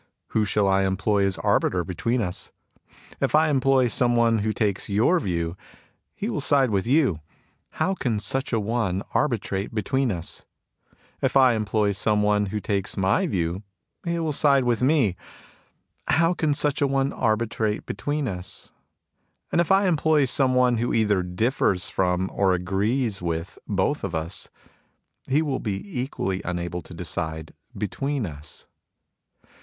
Who 0.29 0.45
shall 0.45 0.67
I 0.67 0.81
employ 0.85 1.27
as 1.27 1.37
arbiter 1.37 1.83
between 1.83 2.23
us? 2.23 2.51
If 3.19 3.35
I 3.35 3.51
employ 3.51 3.87
some 3.87 4.15
one 4.15 4.39
who 4.39 4.51
takes 4.51 4.89
your 4.89 5.19
view, 5.19 5.55
he 6.15 6.27
will 6.27 6.41
side 6.41 6.71
with 6.71 6.87
you. 6.87 7.19
How 7.73 7.93
can 7.93 8.19
such 8.19 8.51
a 8.51 8.59
one 8.59 9.03
arbi 9.13 9.37
trate 9.39 9.75
between 9.75 10.11
us? 10.11 10.43
If 11.21 11.37
I 11.37 11.53
employ 11.53 11.91
some 11.91 12.23
one 12.23 12.47
who 12.47 12.59
takes 12.59 12.97
my 12.97 13.27
view, 13.27 13.61
he 14.03 14.17
will 14.17 14.31
side 14.33 14.63
with 14.63 14.81
me. 14.81 15.15
How 16.07 16.33
can 16.33 16.55
such 16.55 16.81
a 16.81 16.87
one 16.87 17.13
arbitrate 17.13 17.85
between 17.85 18.27
us? 18.27 18.71
And 19.51 19.61
if 19.61 19.71
I 19.71 19.87
employ 19.87 20.25
some 20.25 20.55
one 20.55 20.77
who 20.77 20.95
either 20.95 21.21
differs 21.21 21.91
from 21.91 22.27
or 22.33 22.55
agrees 22.55 23.21
with 23.21 23.59
both 23.67 24.03
of 24.03 24.15
us, 24.15 24.49
he 25.27 25.43
will 25.43 25.59
be 25.59 26.01
equally 26.01 26.41
unable 26.43 26.81
to 26.81 26.95
decide 26.95 27.53
between 27.77 28.25
us. 28.25 28.65